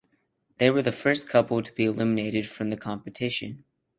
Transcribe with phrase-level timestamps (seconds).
[0.57, 3.65] They were the first couple to be eliminated from the competition.